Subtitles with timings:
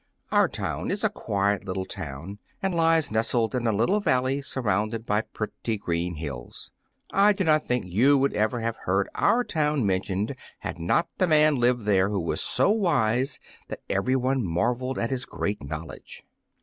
[0.31, 5.05] OUR town is a quiet little town, and lies nestling in a little valley surrounded
[5.05, 6.71] by pretty green hills.
[7.11, 11.27] I do not think you would ever have heard our town mentioned had not the
[11.27, 16.23] man lived there who was so wise that everyone marvelled at his great knowledge.